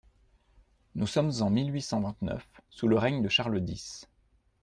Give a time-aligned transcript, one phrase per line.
[0.95, 4.07] Nous sommes en mille huit cent vingt-neuf, sous le règne de Charles dix.